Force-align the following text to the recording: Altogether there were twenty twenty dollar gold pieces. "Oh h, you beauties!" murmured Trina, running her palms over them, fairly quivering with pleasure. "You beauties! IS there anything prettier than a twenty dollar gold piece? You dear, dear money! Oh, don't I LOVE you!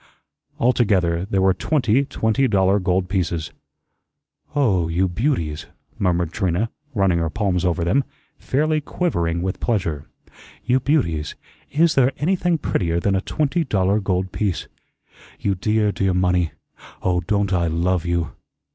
Altogether 0.57 1.25
there 1.25 1.43
were 1.43 1.53
twenty 1.53 2.05
twenty 2.05 2.47
dollar 2.47 2.79
gold 2.79 3.07
pieces. 3.07 3.51
"Oh 4.55 4.89
h, 4.89 4.95
you 4.95 5.07
beauties!" 5.07 5.67
murmured 5.99 6.31
Trina, 6.33 6.71
running 6.95 7.19
her 7.19 7.29
palms 7.29 7.63
over 7.63 7.83
them, 7.83 8.03
fairly 8.39 8.81
quivering 8.81 9.43
with 9.43 9.59
pleasure. 9.59 10.07
"You 10.65 10.79
beauties! 10.79 11.35
IS 11.69 11.93
there 11.93 12.13
anything 12.17 12.57
prettier 12.57 12.99
than 12.99 13.13
a 13.15 13.21
twenty 13.21 13.63
dollar 13.63 13.99
gold 13.99 14.31
piece? 14.31 14.67
You 15.39 15.53
dear, 15.53 15.91
dear 15.91 16.15
money! 16.15 16.51
Oh, 17.03 17.19
don't 17.19 17.53
I 17.53 17.67
LOVE 17.67 18.03
you! 18.07 18.31